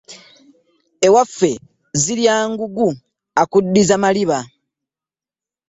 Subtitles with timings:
[1.05, 1.51] Ewaffe
[2.01, 2.89] zirya ngugu
[3.41, 4.39] akuddiza maliba.